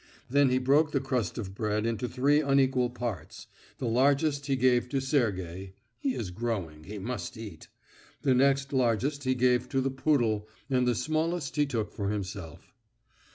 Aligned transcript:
Then 0.31 0.49
he 0.49 0.57
broke 0.57 0.93
the 0.93 0.99
crust 0.99 1.37
of 1.37 1.53
bread 1.53 1.85
into 1.85 2.09
three 2.09 2.41
unequal 2.41 2.89
parts: 2.89 3.45
the 3.77 3.85
largest 3.85 4.47
he 4.47 4.55
gave 4.55 4.89
to 4.89 4.99
Sergey 4.99 5.73
(he 5.99 6.15
is 6.15 6.31
growing 6.31 6.85
he 6.85 6.97
must 6.97 7.37
eat), 7.37 7.67
the 8.23 8.33
next 8.33 8.73
largest 8.73 9.25
he 9.25 9.35
gave 9.35 9.69
to 9.69 9.79
the 9.79 9.91
poodle, 9.91 10.47
and 10.71 10.87
the 10.87 10.95
smallest 10.95 11.55
he 11.55 11.67
took 11.67 11.93
for 11.93 12.09
himself. 12.09 12.73